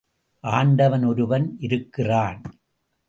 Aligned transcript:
ஆண்டவன் 0.39 1.03
ஒருவன் 1.03 1.55
இருக்கிறான். 1.59 2.41